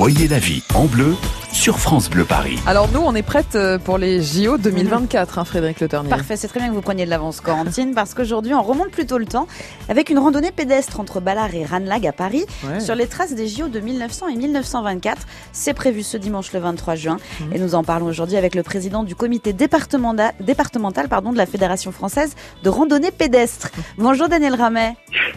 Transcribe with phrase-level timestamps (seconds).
[0.00, 1.14] Voyez la vie en bleu
[1.52, 2.58] sur France Bleu Paris.
[2.66, 6.08] Alors nous, on est prête euh, pour les JO 2024, hein, Frédéric Le Ternier.
[6.08, 9.18] Parfait, c'est très bien que vous preniez de l'avance, Corentine, parce qu'aujourd'hui, on remonte plutôt
[9.18, 9.46] le temps
[9.88, 12.80] avec une randonnée pédestre entre Ballard et Ranlag à Paris, Ouais.
[12.80, 15.22] sur les traces des JO de 1900 et 1924.
[15.52, 17.52] C'est prévu ce dimanche le 23 juin, Mhm.
[17.54, 21.46] et nous en parlons aujourd'hui avec le président du comité départemental, départemental pardon, de la
[21.46, 23.70] Fédération française de randonnée pédestre.
[23.98, 24.94] Bonjour Daniel Ramet.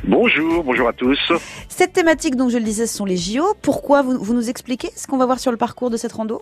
[0.08, 1.20] Bonjour, bonjour à tous.
[1.70, 3.44] Cette thématique, donc je le disais, ce sont les JO.
[3.62, 6.42] Pourquoi vous, vous nous expliquez ce qu'on va voir sur le parcours de cette rando?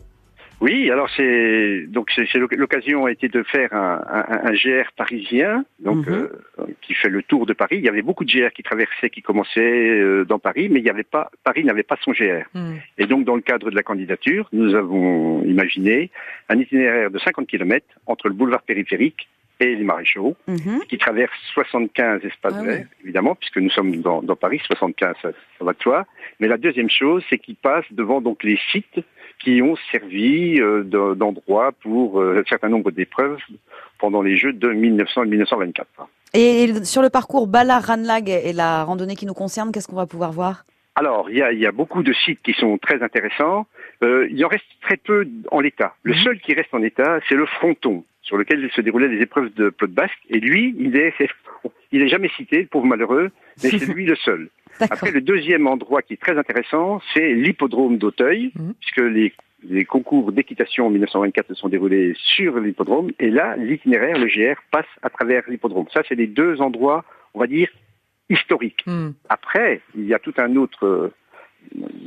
[0.59, 4.53] Oui, alors c'est donc c'est c'est l'oc- l'occasion a été de faire un, un- un
[4.53, 6.13] GR parisien, donc Mhm.
[6.59, 7.77] euh, qui fait le tour de Paris.
[7.79, 10.85] Il y avait beaucoup de GR qui traversaient, qui commençaient euh, dans Paris, mais il
[10.85, 12.45] y avait pas Paris n'avait pas son GR.
[12.53, 12.75] Hmm.
[12.99, 16.11] Et donc dans le cadre de la candidature, nous avons imaginé
[16.47, 19.29] un itinéraire de 50 km entre le boulevard périphérique
[19.61, 20.81] et les maréchaux, Mhm.
[20.89, 25.29] qui traverse 75 espaces Ah verts, évidemment, puisque nous sommes dans, dans Paris, 75, ça,
[25.57, 26.05] ça va de soi.
[26.39, 28.99] Mais la deuxième chose, c'est qu'il passe devant donc les sites
[29.39, 33.37] qui ont servi euh, de- d'endroit pour euh, un certain nombre d'épreuves
[33.99, 35.87] pendant les Jeux de 1900 et 1924.
[36.33, 40.31] Et sur le parcours Ballard-Ranlag et la randonnée qui nous concerne, qu'est-ce qu'on va pouvoir
[40.31, 40.65] voir?
[40.95, 43.65] Alors, il y a, il y a beaucoup de sites qui sont très intéressants.
[44.03, 45.95] Euh, il en reste très peu en l'état.
[46.03, 46.19] Le Mhm.
[46.19, 49.69] seul qui reste en état, c'est le fronton, sur lequel se déroulaient les épreuves de
[49.69, 50.17] pelote basque.
[50.29, 51.13] Et lui, il est,
[51.91, 53.29] il est jamais cité, le pauvre malheureux,
[53.63, 54.49] mais c'est lui le seul.
[54.79, 58.73] Après, le deuxième endroit qui est très intéressant, c'est l'hippodrome d'Auteuil, Mhm.
[58.79, 63.11] puisque les, les concours d'équitation en 1924 se sont déroulés sur l'hippodrome.
[63.19, 65.85] Et là, l'itinéraire, le GR, passe à travers l'hippodrome.
[65.93, 67.69] Ça, c'est les deux endroits, on va dire,
[68.29, 68.83] historiques.
[68.87, 69.09] Hmm.
[69.29, 71.13] Après, il y a tout un autre, euh,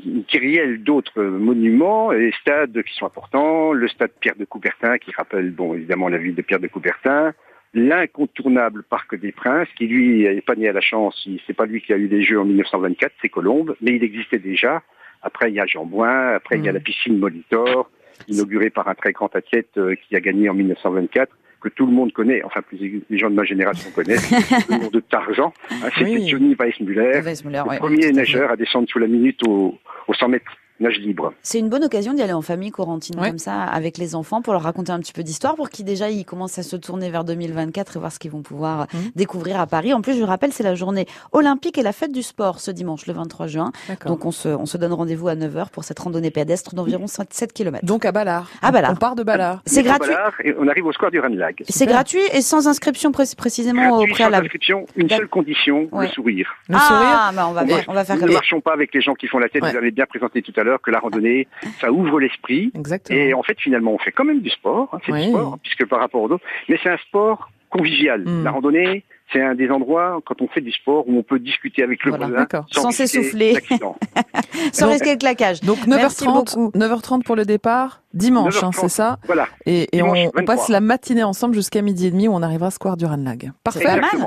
[0.05, 3.73] une kyrielle d'autres monuments et stades qui sont importants.
[3.73, 7.35] Le stade Pierre de Coubertin, qui rappelle, bon, évidemment, la ville de Pierre de Coubertin.
[7.75, 11.81] L'incontournable Parc des Princes, qui lui n'est pas né à la chance, c'est pas lui
[11.83, 14.83] qui a eu les Jeux en 1924, c'est Colombe, mais il existait déjà.
[15.23, 16.79] Après, il y a Jean Bouin, après, il y a Mhm.
[16.79, 17.91] la piscine Molitor,
[18.29, 21.93] inaugurée par un très grand athlète euh, qui a gagné en 1924 que tout le
[21.93, 24.31] monde connaît, enfin plus les gens de ma génération connaissent,
[24.69, 25.53] le nom de Tarzan.
[25.71, 26.29] Hein, C'était Oui.
[26.29, 30.29] Johnny Weissmuller, Weissmuller, le ouais, premier nageur à descendre sous la minute au, au 100
[30.29, 31.33] mètres nage libre.
[31.43, 33.29] C'est une bonne occasion d'y aller en famille, Corentine, Ouais.
[33.29, 36.11] comme ça, avec les enfants, pour leur raconter un petit peu d'histoire, pour qu'ils déjà
[36.11, 39.11] ils commencent à se tourner vers 2024 et voir ce qu'ils vont pouvoir Mhm.
[39.15, 39.93] découvrir à Paris.
[39.95, 43.07] En plus, je rappelle, c'est la journée olympique et la fête du sport ce dimanche,
[43.07, 43.71] le 23 juin.
[43.89, 44.11] D'accord.
[44.13, 47.53] Donc on se, on se donne rendez-vous à 9h pour cette randonnée pédestre d'environ 7
[47.53, 47.85] km.
[47.85, 48.49] Donc à Ballard.
[48.63, 48.93] À Ballard.
[48.93, 49.63] On part de Ballard.
[49.67, 50.11] C'est gratuit.
[50.11, 51.63] Ballard, et on arrive au square du Ranlag.
[51.69, 54.47] C'est gratuit et sans inscription pré- précisément au Gratuit, sans préalable.
[54.47, 56.07] inscription, une seule condition, Ouais.
[56.07, 56.49] le sourire.
[56.69, 56.91] Le sourire.
[56.93, 59.15] ah, bah on va, on va faire Nous comme ne marchons pas avec les gens
[59.15, 59.63] qui font la tête.
[59.63, 59.71] Ouais.
[59.71, 61.47] Vous avez bien présenté tout à l'heure que la randonnée,
[61.81, 62.71] ça ouvre l'esprit.
[62.75, 63.19] Exactement.
[63.19, 64.89] Et en fait, finalement, on fait quand même du sport.
[64.93, 65.25] hein, c'est Oui.
[65.27, 66.45] du sport, puisque par rapport aux autres.
[66.69, 68.23] Mais c'est un sport convivial.
[68.25, 68.45] Mm.
[68.45, 71.83] La randonnée, c'est un des endroits, quand on fait du sport, où on peut discuter
[71.83, 72.27] avec le Voilà.
[72.27, 72.67] voisin D'accord.
[72.71, 73.59] Sans risquer s'essouffler.
[74.73, 75.61] Sans risquer le claquage.
[75.61, 76.71] Donc Merci 9h30, beaucoup.
[76.79, 78.81] 9h30 pour le départ, dimanche, hein, 9h30.
[78.81, 79.47] c'est ça Voilà.
[79.67, 80.13] Et, et on,
[80.45, 80.67] passe 23.
[80.71, 83.53] la matinée ensemble jusqu'à midi et demi où on arrivera à Square du Ranlag.
[83.65, 83.85] Parfait.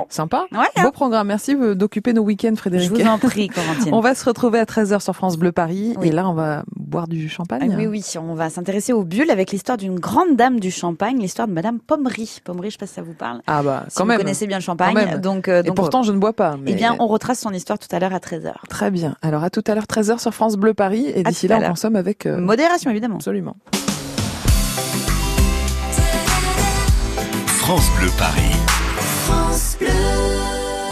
[0.08, 0.46] Sympa.
[0.52, 0.82] Ouais, hein.
[0.82, 1.28] Beau programme.
[1.28, 2.90] Merci d'occuper nos week-ends, je Frédéric.
[2.90, 3.92] vous en prie, Corentine.
[3.94, 5.94] On va se retrouver à 13h sur France Bleu Paris.
[5.98, 6.08] Oui.
[6.08, 7.74] Et là, on va boire du Ah champagne.
[7.76, 11.48] oui, oui, on va s'intéresser au bulle avec l'histoire d'une grande dame du champagne, l'histoire
[11.48, 12.40] de Madame Pommery.
[12.44, 13.40] Pommery, je sais pas si ça vous parle.
[13.46, 14.18] Ah bah, Si quand vous même.
[14.18, 15.20] connaissez bien le champagne, Quand même.
[15.20, 16.56] donc, euh, Et pourtant, je ne bois pas.
[16.60, 16.72] Mais...
[16.72, 18.52] eh bien, on retrace son histoire tout à l'heure à 13h.
[18.68, 19.16] Très bien.
[19.22, 21.10] Alors, à tout à l'heure, 13h sur France Bleu Paris.
[21.14, 22.26] Et d'ici là, on consomme avec...
[22.26, 23.16] euh, Modération, évidemment.
[23.16, 23.56] Absolument.
[27.46, 28.52] France Bleu Paris.
[29.26, 29.88] France Bleu.